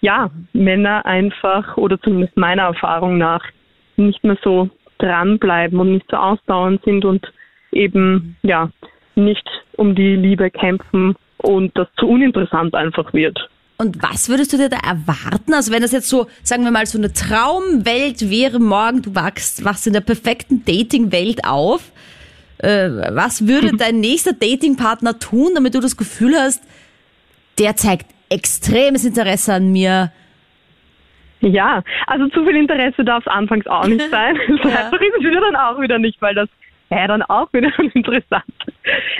[0.00, 3.44] ja, Männer einfach oder zumindest meiner Erfahrung nach
[4.06, 7.26] nicht mehr so dranbleiben und nicht so ausdauernd sind und
[7.72, 8.70] eben ja
[9.14, 13.38] nicht um die Liebe kämpfen und das zu uninteressant einfach wird.
[13.78, 15.54] Und was würdest du dir da erwarten?
[15.54, 19.64] Also wenn das jetzt so, sagen wir mal, so eine Traumwelt wäre morgen, du wachst,
[19.64, 21.90] wachst in der perfekten Datingwelt auf.
[22.58, 26.62] Äh, was würde dein nächster Datingpartner tun, damit du das Gefühl hast,
[27.58, 30.12] der zeigt extremes Interesse an mir,
[31.40, 34.36] ja, also zu viel Interesse darf es anfangs auch nicht sein.
[34.62, 34.84] So ja.
[34.84, 36.48] einfach ist es wieder dann auch wieder nicht, weil das
[36.90, 38.44] ja dann auch wieder interessant.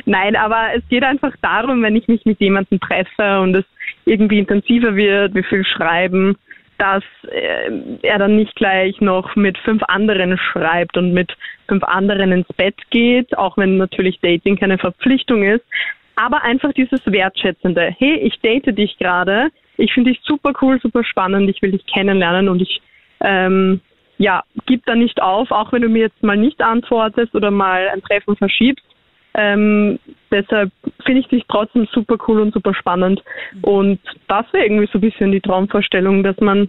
[0.05, 3.65] Nein, aber es geht einfach darum, wenn ich mich mit jemandem treffe und es
[4.05, 6.37] irgendwie intensiver wird, wie viel schreiben,
[6.79, 7.71] dass äh,
[8.03, 11.37] er dann nicht gleich noch mit fünf anderen schreibt und mit
[11.69, 15.65] fünf anderen ins Bett geht, auch wenn natürlich Dating keine Verpflichtung ist,
[16.21, 17.95] aber einfach dieses Wertschätzende.
[17.99, 21.87] Hey, ich date dich gerade, ich finde dich super cool, super spannend, ich will dich
[21.87, 22.81] kennenlernen und ich
[23.23, 23.81] ähm,
[24.19, 27.89] ja, gib da nicht auf, auch wenn du mir jetzt mal nicht antwortest oder mal
[27.89, 28.85] ein Treffen verschiebst.
[29.33, 29.99] Ähm,
[30.31, 30.71] deshalb
[31.07, 33.23] finde ich dich trotzdem super cool und super spannend.
[33.63, 36.69] Und das wäre irgendwie so ein bisschen die Traumvorstellung, dass man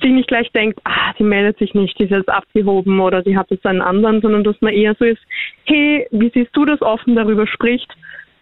[0.00, 3.36] sich nicht gleich denkt, ah, sie meldet sich nicht, die ist jetzt abgehoben oder sie
[3.36, 5.22] hat jetzt einen anderen, sondern dass man eher so ist,
[5.64, 7.90] hey, wie siehst du das offen darüber spricht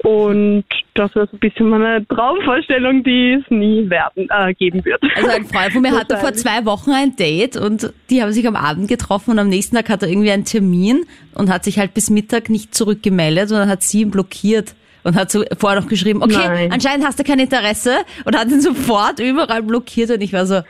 [0.04, 5.02] und das so ein bisschen meine Traumvorstellung, die es nie werden, äh, geben wird.
[5.16, 8.46] Also ein Freund von mir hatte vor zwei Wochen ein Date und die haben sich
[8.46, 11.78] am Abend getroffen und am nächsten Tag hat er irgendwie einen Termin und hat sich
[11.78, 14.74] halt bis Mittag nicht zurückgemeldet und dann hat sie ihn blockiert.
[15.04, 16.72] und hat so vorher noch geschrieben, okay, Nein.
[16.72, 20.60] anscheinend hast du kein Interesse und hat ihn sofort überall blockiert und ich war so,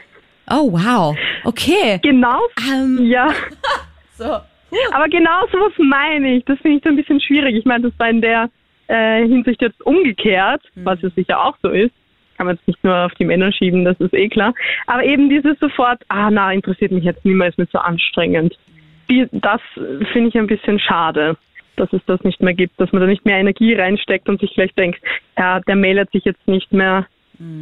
[0.51, 1.99] oh wow, okay.
[2.03, 2.41] Genau,
[2.73, 3.33] Ähm, ja.
[4.19, 4.25] so.
[4.93, 6.45] Aber genau sowas meine ich.
[6.47, 7.57] Das finde ich so ein bisschen schwierig.
[7.57, 8.51] Ich meine, das war in der
[8.89, 11.95] äh, Hinsicht jetzt umgekehrt, was ja sicher auch so ist.
[12.37, 14.55] Kann man jetzt nicht nur auf die Männer schieben, das ist eh klar.
[14.87, 18.59] Aber eben dieses sofort, ah na, interessiert mich jetzt mehr, ist mir zu anstrengend.
[19.09, 19.61] Die, das
[20.13, 21.37] finde ich ein bisschen schade,
[21.77, 24.55] dass es das nicht mehr gibt, dass man da nicht mehr Energie reinsteckt und sich
[24.55, 25.01] gleich denkt,
[25.39, 27.07] ja, der meldet sich jetzt nicht mehr,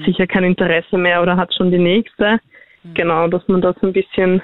[0.04, 2.38] sicher kein Interesse mehr oder hat schon die nächste.
[2.94, 4.42] Genau, dass man das ein bisschen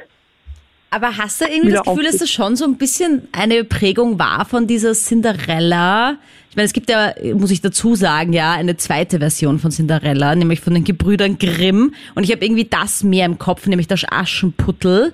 [0.91, 4.47] Aber hast du irgendwie das Gefühl, dass das schon so ein bisschen eine Prägung war
[4.47, 6.17] von dieser Cinderella?
[6.51, 10.35] Ich meine, es gibt ja, muss ich dazu sagen, ja, eine zweite Version von Cinderella,
[10.35, 11.95] nämlich von den Gebrüdern Grimm.
[12.15, 15.13] Und ich habe irgendwie das mehr im Kopf, nämlich das Aschenputtel.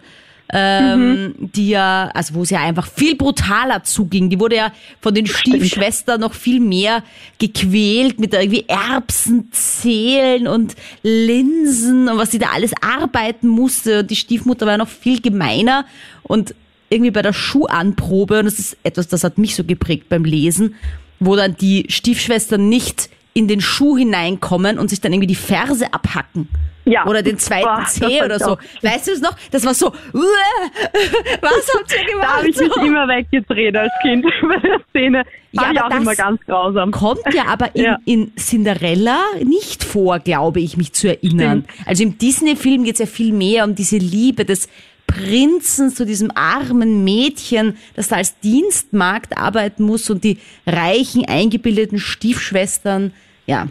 [0.53, 4.29] Ähm, die ja, also wo es ja einfach viel brutaler zuging.
[4.29, 7.03] Die wurde ja von den Stiefschwestern noch viel mehr
[7.39, 14.01] gequält mit irgendwie Erbsenzählen und Linsen und was sie da alles arbeiten musste.
[14.01, 15.87] Und die Stiefmutter war noch viel gemeiner
[16.23, 16.55] und
[16.91, 20.75] irgendwie bei der Schuhanprobe, und das ist etwas, das hat mich so geprägt beim Lesen,
[21.19, 25.93] wo dann die Stiefschwestern nicht in den Schuh hineinkommen und sich dann irgendwie die Ferse
[25.93, 26.49] abhacken.
[26.87, 27.07] Ja.
[27.07, 28.59] Oder den zweiten Boah, hab oder so.
[28.83, 29.35] Weißt du es noch?
[29.51, 32.29] Das war so, was habt ihr gemacht?
[32.29, 35.25] Da habe ich mich immer weggedreht als Kind bei der Szene.
[35.53, 36.91] Ja, aber auch das immer ganz grausam.
[36.91, 37.99] kommt ja aber in, Ja.
[38.05, 41.65] in Cinderella nicht vor, glaube ich, mich zu erinnern.
[41.87, 44.69] Also im Disney-Film geht es ja viel mehr um diese Liebe des
[45.07, 51.99] Prinzen zu diesem armen Mädchen, das da als Dienstmagd arbeiten muss und die reichen, eingebildeten
[51.99, 53.13] Stiefschwestern,
[53.47, 53.69] ja.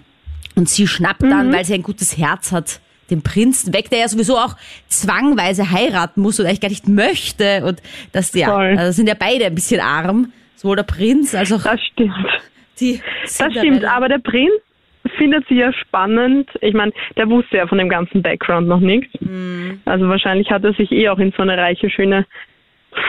[0.55, 1.53] Und sie schnappt dann, Mhm.
[1.53, 2.79] weil sie ein gutes Herz hat,
[3.13, 4.55] den Prinzen weg, der ja sowieso auch
[4.87, 7.63] zwangweise heiraten muss und eigentlich gar nicht möchte.
[7.65, 10.31] Und das, ja, also sind ja beide ein bisschen arm.
[10.55, 12.13] Sowohl der Prinz als auch Das stimmt.
[12.79, 14.51] die Das stimmt, aber der Prinz
[15.17, 16.49] findet sie ja spannend.
[16.61, 19.13] Ich meine, der wusste ja von dem ganzen Background noch nichts.
[19.19, 19.81] Mhm.
[19.85, 22.25] Also wahrscheinlich hat er sich eh auch in so eine reiche, schöne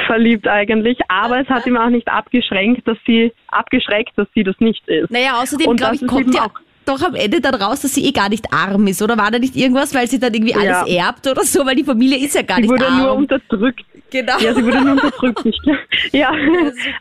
[0.07, 0.99] verliebt eigentlich.
[1.09, 5.11] Aber es hat ihm auch nicht abgeschränkt, dass sie abgeschreckt, dass sie das nicht ist.
[5.11, 8.13] Naja, außerdem, glaube ich, kommt ja auch- doch am Ende dann raus, dass sie eh
[8.13, 9.03] gar nicht arm ist.
[9.03, 11.07] Oder war da nicht irgendwas, weil sie dann irgendwie alles Ja.
[11.07, 12.99] erbt oder so, weil die Familie ist ja gar Sie nicht wurde arm.
[13.03, 13.85] nur unterdrückt.
[14.11, 14.39] genau.
[14.39, 15.41] Ja, sie wurde nur unterdrückt.
[15.45, 15.79] Ich, glaub-
[16.13, 16.33] ja,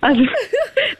[0.02, 0.22] also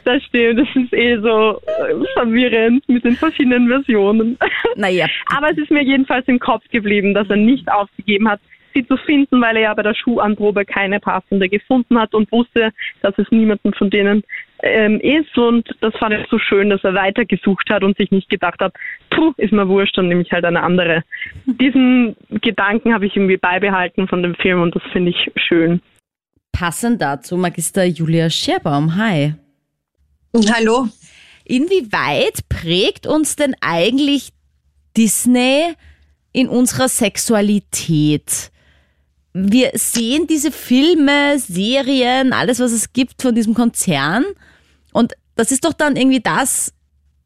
[0.04, 0.60] das stimmt.
[0.60, 4.38] Das ist eh so äh, verwirrend mit den verschiedenen Versionen.
[4.76, 8.40] naja, Aber es ist mir jedenfalls im Kopf geblieben, dass er nicht aufgegeben hat,
[8.74, 12.72] sie zu finden, weil er ja bei der Schuhanprobe keine passende gefunden hat und wusste,
[13.02, 14.24] dass es niemanden von denen
[14.64, 15.36] ähm, ist.
[15.36, 18.74] Und das fand ich so schön, dass er weitergesucht hat und sich nicht gedacht hat,
[19.10, 21.04] puh, ist mir wurscht, dann nehme ich halt eine andere.
[21.46, 25.80] Diesen Gedanken habe ich irgendwie beibehalten von dem Film und das finde ich schön.
[26.52, 28.96] passend dazu, Magister Julia Scherbaum.
[28.96, 29.34] Hi.
[30.52, 30.88] Hallo.
[31.44, 34.30] Inwieweit prägt uns denn eigentlich
[34.96, 35.74] Disney
[36.32, 38.50] in unserer Sexualität?
[39.32, 44.24] Wir sehen diese Filme, Serien, alles, was es gibt von diesem Konzern.
[45.34, 46.72] Das ist doch dann irgendwie das,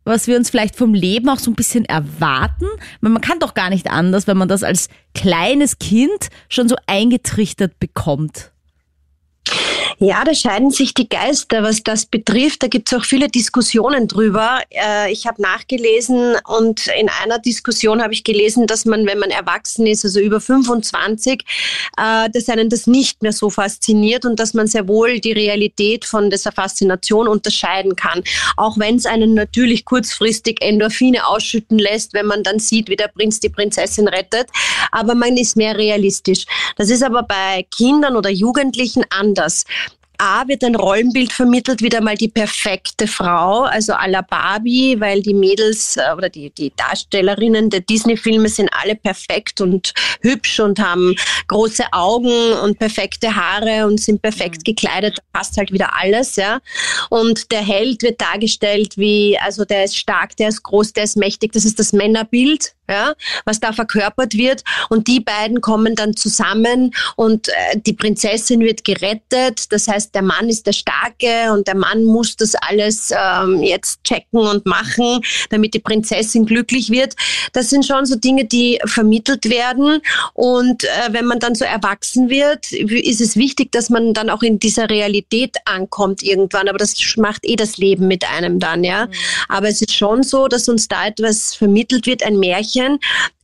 [0.04, 2.66] was wir uns vielleicht vom Leben auch so ein bisschen erwarten.
[3.00, 7.78] Man kann doch gar nicht anders, wenn man das als kleines Kind schon so eingetrichtert
[7.78, 8.52] bekommt.
[10.00, 12.62] Ja, da scheiden sich die Geister, was das betrifft.
[12.62, 14.60] Da gibt es auch viele Diskussionen drüber.
[14.70, 19.30] Äh, Ich habe nachgelesen und in einer Diskussion habe ich gelesen, dass man, wenn man
[19.30, 21.42] erwachsen ist, also über 25,
[21.96, 26.04] äh, dass einen das nicht mehr so fasziniert und dass man sehr wohl die Realität
[26.04, 28.22] von dieser Faszination unterscheiden kann.
[28.56, 33.08] Auch wenn es einen natürlich kurzfristig Endorphine ausschütten lässt, wenn man dann sieht, wie der
[33.08, 34.46] Prinz die Prinzessin rettet.
[34.92, 36.46] Aber man ist mehr realistisch.
[36.76, 39.64] Das ist aber bei Kindern oder Jugendlichen anders.
[40.18, 45.22] A wird ein Rollenbild vermittelt, wieder mal die perfekte Frau, also à la Barbie, weil
[45.22, 50.80] die Mädels äh, oder die, die Darstellerinnen der Disney-Filme sind alle perfekt und hübsch und
[50.80, 51.14] haben
[51.46, 56.60] große Augen und perfekte Haare und sind perfekt gekleidet, da passt halt wieder alles, ja.
[57.10, 61.16] Und der Held wird dargestellt wie, also der ist stark, der ist groß, der ist
[61.16, 64.62] mächtig, das ist das Männerbild, ja, was da verkörpert wird.
[64.88, 67.52] Und die beiden kommen dann zusammen und äh,
[67.86, 69.70] die Prinzessin wird gerettet.
[69.72, 74.02] Das heißt, der Mann ist der Starke und der Mann muss das alles ähm, jetzt
[74.04, 75.20] checken und machen,
[75.50, 77.14] damit die Prinzessin glücklich wird.
[77.52, 80.00] Das sind schon so Dinge, die vermittelt werden.
[80.34, 84.42] Und äh, wenn man dann so erwachsen wird, ist es wichtig, dass man dann auch
[84.42, 86.68] in dieser Realität ankommt irgendwann.
[86.68, 89.08] Aber das macht eh das Leben mit einem dann, ja.
[89.48, 92.77] Aber es ist schon so, dass uns da etwas vermittelt wird, ein Märchen,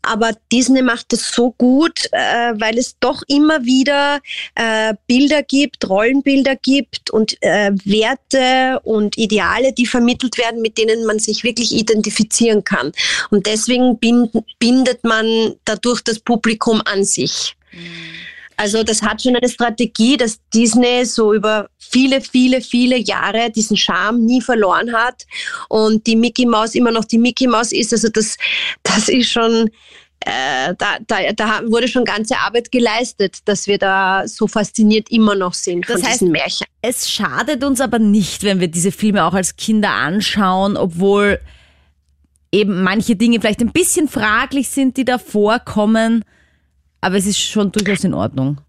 [0.03, 4.21] aber Disney macht es so gut, äh, weil es doch immer wieder
[4.55, 11.07] äh, Bilder gibt, Rollenbilder gibt und äh, Werte und Ideale, die vermittelt werden, mit denen
[11.07, 12.93] man sich wirklich identifizieren kann.
[13.31, 17.57] Und deswegen bind, bindet man dadurch das Publikum an sich.
[18.57, 23.77] Also das hat schon eine Strategie, dass Disney so über viele, viele, viele Jahre diesen
[23.77, 25.25] Charme nie verloren hat
[25.69, 27.93] und die Mickey Mouse immer noch die Mickey Mouse ist.
[27.93, 28.37] Also das,
[28.83, 29.71] das ist schon,
[30.21, 35.35] äh, da, da, da wurde schon ganze Arbeit geleistet, dass wir da so fasziniert immer
[35.35, 36.67] noch sind Das von heißt- diesen Märchen.
[36.81, 41.41] Es schadet uns aber nicht, wenn wir diese Filme auch als Kinder anschauen, obwohl
[42.53, 46.25] eben manche Dinge vielleicht ein bisschen fraglich sind, die da vorkommen.
[47.05, 48.63] Aber es ist schon durchaus in Ordnung.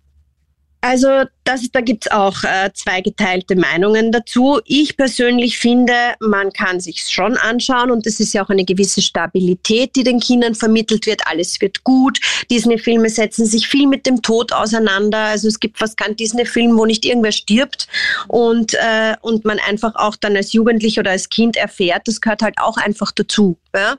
[0.87, 4.59] Also das, da gibt's auch äh, zwei geteilte Meinungen dazu.
[4.65, 9.01] Ich persönlich finde, man kann sich's schon anschauen und es ist ja auch eine gewisse
[9.01, 11.25] Stabilität, die den Kindern vermittelt wird.
[11.25, 12.19] Alles wird gut.
[12.51, 15.17] Disney-Filme setzen sich viel mit dem Tod auseinander.
[15.17, 17.87] Also es gibt fast keinen Disney-Film, wo nicht irgendwer stirbt
[18.27, 22.43] und, äh, und man einfach auch dann als Jugendlicher oder als Kind erfährt, das gehört
[22.43, 23.57] halt auch einfach dazu.
[23.75, 23.95] Ja?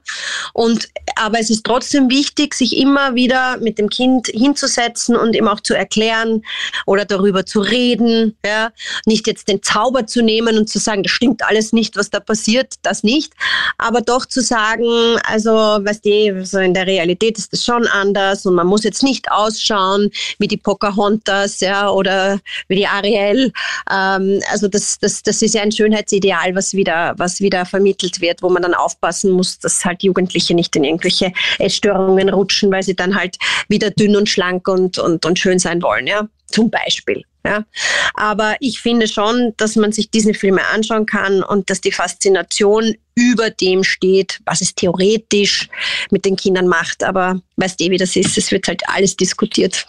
[0.52, 5.48] Und, aber es ist trotzdem wichtig, sich immer wieder mit dem Kind hinzusetzen und ihm
[5.48, 6.42] auch zu erklären
[6.84, 8.36] oder darüber zu reden.
[8.44, 8.70] Ja?
[9.06, 12.20] Nicht jetzt den Zauber zu nehmen und zu sagen, das stimmt alles nicht, was da
[12.20, 13.32] passiert, das nicht.
[13.78, 18.46] Aber doch zu sagen, also, weißt du, so in der Realität ist das schon anders
[18.46, 23.52] und man muss jetzt nicht ausschauen wie die Pocahontas ja, oder wie die Ariel.
[23.90, 28.42] Ähm, also das, das, das ist ja ein Schönheitsideal, was wieder, was wieder vermittelt wird,
[28.42, 32.96] wo man dann aufpassen muss, dass halt Jugendliche nicht in irgendwelche Essstörungen rutschen, weil sie
[32.96, 33.36] dann halt
[33.68, 36.28] wieder dünn und schlank und, und, und schön sein wollen, ja.
[36.46, 37.24] Zum Beispiel.
[37.44, 37.64] Ja.
[38.14, 42.96] Aber ich finde schon, dass man sich diese Filme anschauen kann und dass die Faszination
[43.14, 45.68] über dem steht, was es theoretisch
[46.10, 47.04] mit den Kindern macht.
[47.04, 48.36] Aber weißt du, wie das ist?
[48.36, 49.86] Es wird halt alles diskutiert.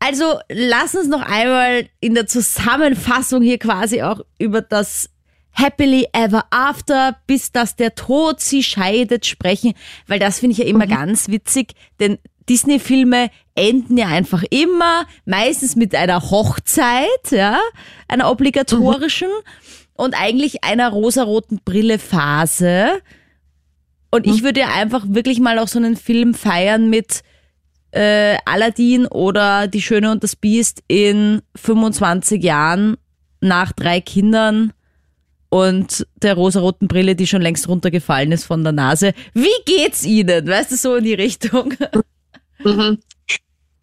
[0.00, 5.10] Also lass uns noch einmal in der Zusammenfassung hier quasi auch über das
[5.52, 9.74] Happily Ever After, bis dass der Tod sie scheidet, sprechen,
[10.06, 12.18] weil das finde ich ja immer ganz witzig, denn
[12.48, 17.58] Disney-Filme enden ja einfach immer, meistens mit einer Hochzeit, ja,
[18.08, 19.28] einer obligatorischen
[19.94, 23.00] und eigentlich einer rosaroten Brille-Phase.
[24.10, 27.22] Und ich würde ja einfach wirklich mal auch so einen Film feiern mit
[27.90, 32.96] äh, Aladdin oder Die Schöne und das Biest in 25 Jahren
[33.40, 34.72] nach drei Kindern
[35.50, 39.14] und der rosaroten Brille, die schon längst runtergefallen ist von der Nase.
[39.34, 40.46] Wie geht's Ihnen?
[40.46, 41.74] Weißt du, so in die Richtung?
[42.64, 42.98] Mhm.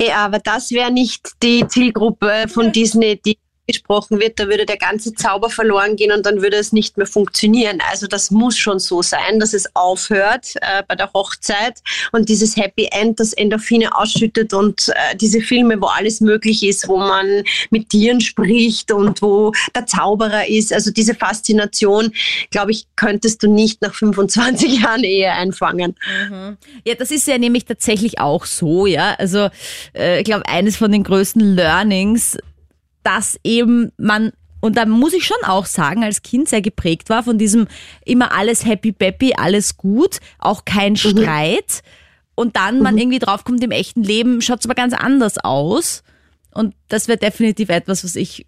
[0.01, 4.39] Ja, aber das wäre nicht die Zielgruppe von Disney, die gesprochen wird.
[4.39, 7.79] Da würde der ganze Zauber verloren gehen und dann würde es nicht mehr funktionieren.
[7.91, 12.55] Also das muss schon so sein, dass es aufhört äh, bei der Hochzeit und dieses
[12.55, 17.43] Happy End, das Endorphine ausschüttet und äh, diese Filme, wo alles möglich ist, wo man
[17.69, 20.73] mit Tieren spricht und wo der Zauberer ist.
[20.73, 22.11] Also diese Faszination,
[22.51, 25.95] glaube ich, könntest du nicht nach 25 Jahren Ehe einfangen.
[26.85, 29.15] Ja, das ist ja nämlich tatsächlich auch so, ja.
[29.17, 29.49] Also
[29.95, 32.37] äh, ich glaube, eines von den größten Learnings,
[33.05, 37.21] dass eben man und da muss ich schon auch sagen, als Kind sehr geprägt war
[37.21, 37.67] von diesem
[38.03, 41.83] immer alles happy peppy, alles gut, auch kein Streit.
[42.33, 46.03] Und dann man irgendwie draufkommt, im echten Leben schaut es aber ganz anders aus.
[46.51, 48.47] Und das wäre definitiv etwas, was ich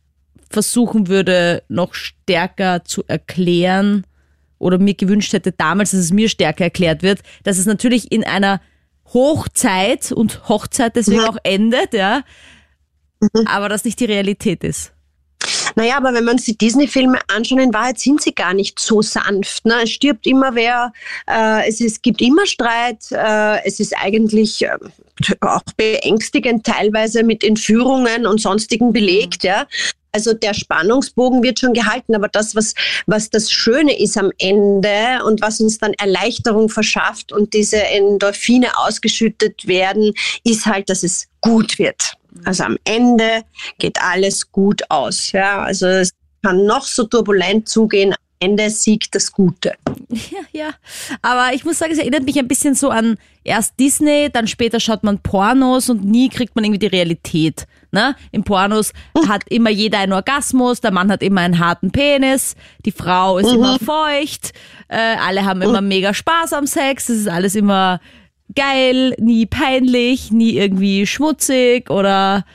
[0.49, 4.03] versuchen würde, noch stärker zu erklären
[4.57, 8.23] oder mir gewünscht hätte damals, dass es mir stärker erklärt wird, dass es natürlich in
[8.23, 8.59] einer
[9.13, 12.23] Hochzeit und Hochzeit deswegen auch endet, ja,
[13.45, 14.91] aber das nicht die Realität ist.
[15.75, 19.65] Naja, aber wenn man sich Disney-Filme anschaut, in Wahrheit sind sie gar nicht so sanft.
[19.65, 19.75] Ne?
[19.83, 20.91] Es stirbt immer wer,
[21.29, 24.77] äh, es, ist, gibt immer Streit, äh, es ist eigentlich äh,
[25.41, 29.67] auch beängstigend teilweise mit Entführungen und sonstigen belegt, ja.
[30.13, 32.73] Also der Spannungsbogen wird schon gehalten, aber das, was,
[33.05, 38.75] was das Schöne ist am Ende und was uns dann Erleichterung verschafft und diese Endorphine
[38.79, 42.17] ausgeschüttet werden, ist halt, dass es gut wird.
[42.45, 43.43] Also am Ende
[43.79, 45.31] geht alles gut aus.
[45.31, 46.11] Ja, also es
[46.43, 48.13] kann noch so turbulent zugehen.
[48.13, 49.73] Am Ende siegt das Gute.
[50.09, 50.69] Ja, ja.
[51.21, 54.79] Aber ich muss sagen, es erinnert mich ein bisschen so an erst Disney, dann später
[54.79, 57.67] schaut man Pornos und nie kriegt man irgendwie die Realität.
[57.91, 58.15] Ne?
[58.31, 58.93] In Pornos
[59.27, 63.51] hat immer jeder einen Orgasmus, der Mann hat immer einen harten Penis, die Frau ist
[63.51, 64.53] immer feucht,
[64.87, 67.99] äh, alle haben immer mega Spaß am Sex, es ist alles immer
[68.55, 72.45] geil, nie peinlich, nie irgendwie schmutzig oder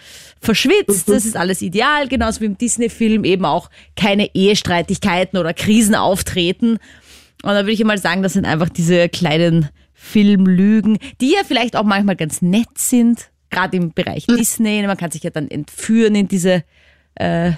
[0.41, 1.09] verschwitzt.
[1.09, 6.79] Das ist alles ideal, genauso wie im Disney-Film eben auch keine Ehestreitigkeiten oder Krisen auftreten.
[7.43, 11.77] Und da würde ich mal sagen, das sind einfach diese kleinen Filmlügen, die ja vielleicht
[11.77, 14.83] auch manchmal ganz nett sind, gerade im Bereich Disney.
[14.85, 16.65] Man kann sich ja dann entführen in diese
[17.15, 17.53] äh,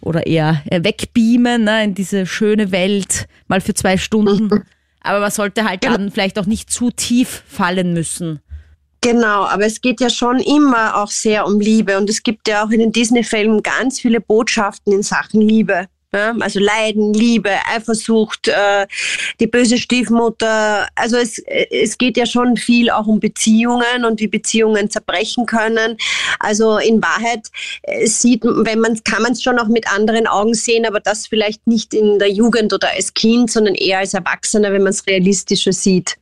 [0.00, 4.62] oder eher äh, wegbeamen ne, in diese schöne Welt, mal für zwei Stunden.
[5.00, 8.40] Aber man sollte halt dann vielleicht auch nicht zu tief fallen müssen.
[9.00, 12.64] Genau, aber es geht ja schon immer auch sehr um Liebe und es gibt ja
[12.64, 15.86] auch in den Disney-Filmen ganz viele Botschaften in Sachen Liebe.
[16.10, 18.86] Ja, also Leiden, Liebe, Eifersucht, äh,
[19.40, 20.88] die böse Stiefmutter.
[20.94, 25.98] Also es, es geht ja schon viel auch um Beziehungen und wie Beziehungen zerbrechen können.
[26.40, 27.48] Also in Wahrheit
[27.82, 31.26] äh, sieht, wenn man kann man es schon auch mit anderen Augen sehen, aber das
[31.26, 35.06] vielleicht nicht in der Jugend oder als Kind, sondern eher als Erwachsener, wenn man es
[35.06, 36.16] realistischer sieht.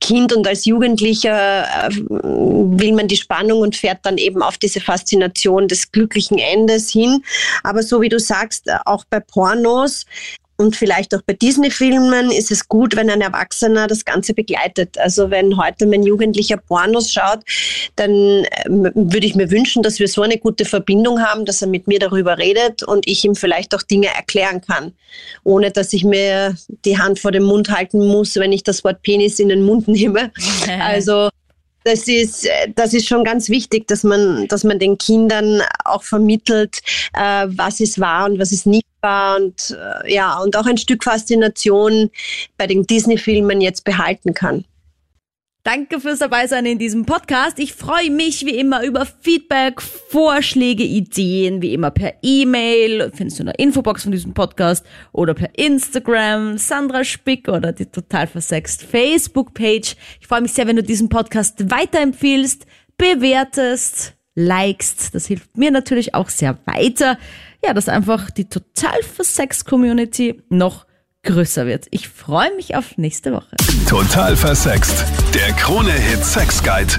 [0.00, 4.80] Kind und als Jugendlicher äh, will man die Spannung und fährt dann eben auf diese
[4.80, 7.24] Faszination des glücklichen Endes hin.
[7.62, 10.04] Aber so wie du sagst, äh, auch bei Pornos
[10.56, 14.98] und vielleicht auch bei Disney-Filmen ist es gut, wenn ein Erwachsener das Ganze begleitet.
[14.98, 17.40] Also wenn heute mein Jugendlicher Pornos schaut,
[17.96, 21.68] dann ähm, würde ich mir wünschen, dass wir so eine gute Verbindung haben, dass er
[21.68, 24.92] mit mir darüber redet und ich ihm vielleicht auch Dinge erklären kann,
[25.44, 29.02] ohne dass ich mir die Hand vor den Mund halten muss, wenn ich das Wort
[29.02, 30.32] Penis in den Mund nehme.
[30.78, 31.30] Also
[31.84, 36.78] das ist, das ist schon ganz wichtig, dass man, dass man den Kindern auch vermittelt,
[37.14, 40.78] äh, was es war und was es nicht war und äh, ja, und auch ein
[40.78, 42.10] Stück Faszination
[42.58, 44.64] bei den Disney-Filmen jetzt behalten kann.
[45.62, 47.58] Danke fürs Dabeisein in diesem Podcast.
[47.58, 53.10] Ich freue mich wie immer über Feedback, Vorschläge, Ideen, wie immer per E-Mail.
[53.12, 57.86] Findest du in der Infobox von diesem Podcast oder per Instagram, Sandra Spick oder die
[57.86, 59.96] total versext Facebook-Page.
[60.20, 62.64] Ich freue mich sehr, wenn du diesen Podcast weiterempfiehlst,
[62.96, 65.16] bewertest, likest.
[65.16, 67.18] Das hilft mir natürlich auch sehr weiter.
[67.64, 70.86] Ja, dass einfach die total versext Community noch
[71.22, 71.86] größer wird.
[71.90, 73.56] Ich freue mich auf nächste Woche.
[73.88, 75.04] Total versext.
[75.34, 76.94] Der Krone-Hit Sex Guide.